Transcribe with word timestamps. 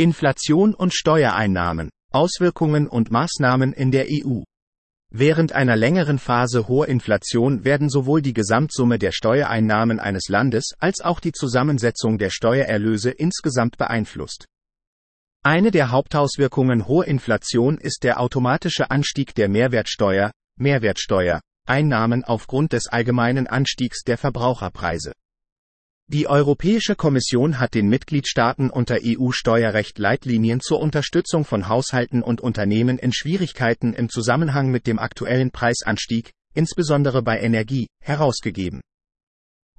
Inflation 0.00 0.72
und 0.74 0.94
Steuereinnahmen, 0.94 1.90
Auswirkungen 2.10 2.88
und 2.88 3.10
Maßnahmen 3.10 3.74
in 3.74 3.90
der 3.90 4.06
EU. 4.08 4.44
Während 5.12 5.52
einer 5.52 5.76
längeren 5.76 6.18
Phase 6.18 6.68
hoher 6.68 6.88
Inflation 6.88 7.64
werden 7.64 7.90
sowohl 7.90 8.22
die 8.22 8.32
Gesamtsumme 8.32 8.98
der 8.98 9.12
Steuereinnahmen 9.12 10.00
eines 10.00 10.28
Landes 10.28 10.70
als 10.78 11.02
auch 11.02 11.20
die 11.20 11.32
Zusammensetzung 11.32 12.16
der 12.16 12.30
Steuererlöse 12.30 13.10
insgesamt 13.10 13.76
beeinflusst. 13.76 14.46
Eine 15.42 15.70
der 15.70 15.90
Hauptauswirkungen 15.90 16.88
hoher 16.88 17.04
Inflation 17.04 17.76
ist 17.76 18.02
der 18.02 18.20
automatische 18.20 18.90
Anstieg 18.90 19.34
der 19.34 19.50
Mehrwertsteuer, 19.50 20.30
Mehrwertsteuer, 20.56 21.42
Einnahmen 21.66 22.24
aufgrund 22.24 22.72
des 22.72 22.86
allgemeinen 22.88 23.46
Anstiegs 23.46 24.02
der 24.02 24.16
Verbraucherpreise. 24.16 25.12
Die 26.12 26.26
Europäische 26.26 26.96
Kommission 26.96 27.60
hat 27.60 27.74
den 27.74 27.88
Mitgliedstaaten 27.88 28.68
unter 28.68 28.98
EU-Steuerrecht 29.00 29.96
Leitlinien 30.00 30.60
zur 30.60 30.80
Unterstützung 30.80 31.44
von 31.44 31.68
Haushalten 31.68 32.24
und 32.24 32.40
Unternehmen 32.40 32.98
in 32.98 33.12
Schwierigkeiten 33.12 33.92
im 33.92 34.08
Zusammenhang 34.08 34.72
mit 34.72 34.88
dem 34.88 34.98
aktuellen 34.98 35.52
Preisanstieg, 35.52 36.32
insbesondere 36.52 37.22
bei 37.22 37.38
Energie, 37.38 37.86
herausgegeben. 38.02 38.80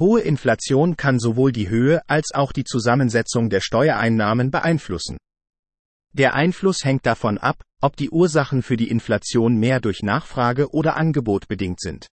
Hohe 0.00 0.20
Inflation 0.20 0.96
kann 0.96 1.20
sowohl 1.20 1.52
die 1.52 1.68
Höhe 1.68 2.00
als 2.08 2.32
auch 2.34 2.50
die 2.50 2.64
Zusammensetzung 2.64 3.48
der 3.48 3.60
Steuereinnahmen 3.60 4.50
beeinflussen. 4.50 5.18
Der 6.12 6.34
Einfluss 6.34 6.84
hängt 6.84 7.06
davon 7.06 7.38
ab, 7.38 7.62
ob 7.80 7.94
die 7.94 8.10
Ursachen 8.10 8.64
für 8.64 8.76
die 8.76 8.90
Inflation 8.90 9.58
mehr 9.60 9.78
durch 9.78 10.02
Nachfrage 10.02 10.74
oder 10.74 10.96
Angebot 10.96 11.46
bedingt 11.46 11.78
sind. 11.78 12.08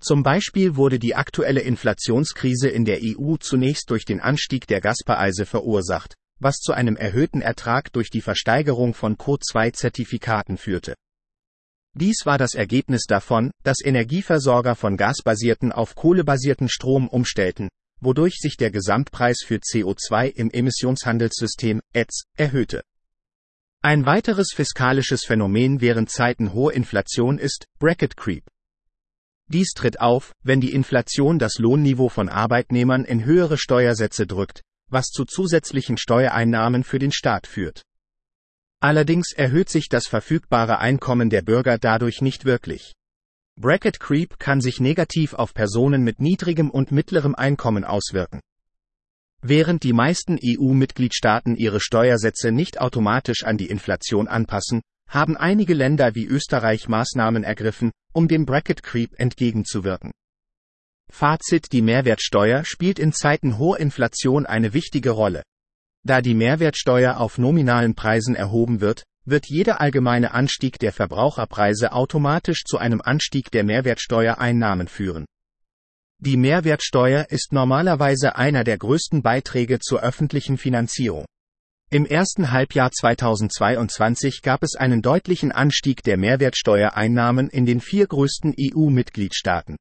Zum 0.00 0.22
Beispiel 0.22 0.76
wurde 0.76 0.98
die 0.98 1.16
aktuelle 1.16 1.60
Inflationskrise 1.60 2.68
in 2.68 2.84
der 2.84 3.00
EU 3.02 3.36
zunächst 3.36 3.90
durch 3.90 4.04
den 4.04 4.20
Anstieg 4.20 4.66
der 4.68 4.80
Gaspreise 4.80 5.44
verursacht, 5.44 6.14
was 6.38 6.56
zu 6.56 6.72
einem 6.72 6.96
erhöhten 6.96 7.40
Ertrag 7.40 7.92
durch 7.92 8.10
die 8.10 8.20
Versteigerung 8.20 8.94
von 8.94 9.16
CO2-Zertifikaten 9.16 10.56
führte. 10.56 10.94
Dies 11.94 12.18
war 12.24 12.38
das 12.38 12.54
Ergebnis 12.54 13.06
davon, 13.08 13.50
dass 13.64 13.84
Energieversorger 13.84 14.76
von 14.76 14.96
gasbasierten 14.96 15.72
auf 15.72 15.96
kohlebasierten 15.96 16.68
Strom 16.68 17.08
umstellten, 17.08 17.68
wodurch 18.00 18.36
sich 18.38 18.56
der 18.56 18.70
Gesamtpreis 18.70 19.42
für 19.44 19.56
CO2 19.56 20.28
im 20.28 20.50
Emissionshandelssystem 20.50 21.80
ETS 21.92 22.22
erhöhte. 22.36 22.82
Ein 23.82 24.06
weiteres 24.06 24.52
fiskalisches 24.54 25.24
Phänomen 25.24 25.80
während 25.80 26.10
Zeiten 26.10 26.52
hoher 26.52 26.72
Inflation 26.72 27.38
ist 27.38 27.64
Bracket 27.80 28.16
Creep. 28.16 28.44
Dies 29.48 29.72
tritt 29.72 30.00
auf, 30.00 30.32
wenn 30.42 30.60
die 30.60 30.72
Inflation 30.72 31.38
das 31.38 31.58
Lohnniveau 31.58 32.10
von 32.10 32.28
Arbeitnehmern 32.28 33.04
in 33.04 33.24
höhere 33.24 33.56
Steuersätze 33.56 34.26
drückt, 34.26 34.62
was 34.90 35.06
zu 35.06 35.24
zusätzlichen 35.24 35.96
Steuereinnahmen 35.96 36.84
für 36.84 36.98
den 36.98 37.12
Staat 37.12 37.46
führt. 37.46 37.82
Allerdings 38.80 39.32
erhöht 39.32 39.70
sich 39.70 39.88
das 39.88 40.06
verfügbare 40.06 40.78
Einkommen 40.78 41.30
der 41.30 41.42
Bürger 41.42 41.78
dadurch 41.78 42.20
nicht 42.20 42.44
wirklich. 42.44 42.92
Bracket 43.56 43.98
Creep 43.98 44.38
kann 44.38 44.60
sich 44.60 44.78
negativ 44.80 45.34
auf 45.34 45.52
Personen 45.52 46.04
mit 46.04 46.20
niedrigem 46.20 46.70
und 46.70 46.92
mittlerem 46.92 47.34
Einkommen 47.34 47.84
auswirken. 47.84 48.40
Während 49.40 49.82
die 49.82 49.92
meisten 49.92 50.38
EU-Mitgliedstaaten 50.44 51.56
ihre 51.56 51.80
Steuersätze 51.80 52.52
nicht 52.52 52.80
automatisch 52.80 53.44
an 53.44 53.56
die 53.56 53.66
Inflation 53.66 54.28
anpassen, 54.28 54.82
haben 55.08 55.36
einige 55.36 55.74
Länder 55.74 56.14
wie 56.14 56.26
Österreich 56.26 56.86
Maßnahmen 56.88 57.42
ergriffen, 57.42 57.90
um 58.18 58.26
dem 58.26 58.46
Bracket 58.46 58.82
Creep 58.82 59.14
entgegenzuwirken. 59.20 60.10
Fazit 61.08 61.70
Die 61.70 61.82
Mehrwertsteuer 61.82 62.64
spielt 62.64 62.98
in 62.98 63.12
Zeiten 63.12 63.58
hoher 63.58 63.78
Inflation 63.78 64.44
eine 64.44 64.74
wichtige 64.74 65.10
Rolle. 65.10 65.44
Da 66.04 66.20
die 66.20 66.34
Mehrwertsteuer 66.34 67.18
auf 67.20 67.38
nominalen 67.38 67.94
Preisen 67.94 68.34
erhoben 68.34 68.80
wird, 68.80 69.04
wird 69.24 69.46
jeder 69.46 69.80
allgemeine 69.80 70.32
Anstieg 70.32 70.80
der 70.80 70.92
Verbraucherpreise 70.92 71.92
automatisch 71.92 72.64
zu 72.64 72.78
einem 72.78 73.00
Anstieg 73.00 73.52
der 73.52 73.62
Mehrwertsteuereinnahmen 73.62 74.88
führen. 74.88 75.24
Die 76.18 76.36
Mehrwertsteuer 76.36 77.26
ist 77.30 77.52
normalerweise 77.52 78.34
einer 78.34 78.64
der 78.64 78.78
größten 78.78 79.22
Beiträge 79.22 79.78
zur 79.78 80.02
öffentlichen 80.02 80.58
Finanzierung. 80.58 81.24
Im 81.90 82.04
ersten 82.04 82.50
Halbjahr 82.50 82.90
2022 82.90 84.42
gab 84.42 84.62
es 84.62 84.76
einen 84.76 85.00
deutlichen 85.00 85.52
Anstieg 85.52 86.02
der 86.02 86.18
Mehrwertsteuereinnahmen 86.18 87.48
in 87.48 87.64
den 87.64 87.80
vier 87.80 88.06
größten 88.06 88.54
EU-Mitgliedstaaten. 88.60 89.78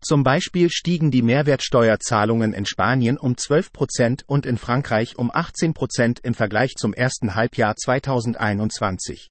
Zum 0.00 0.22
Beispiel 0.22 0.70
stiegen 0.70 1.10
die 1.10 1.22
Mehrwertsteuerzahlungen 1.22 2.52
in 2.52 2.66
Spanien 2.66 3.18
um 3.18 3.36
12 3.36 3.72
Prozent 3.72 4.24
und 4.28 4.46
in 4.46 4.58
Frankreich 4.58 5.18
um 5.18 5.32
18 5.34 5.74
Prozent 5.74 6.20
im 6.22 6.34
Vergleich 6.34 6.74
zum 6.76 6.94
ersten 6.94 7.34
Halbjahr 7.34 7.74
2021. 7.74 9.28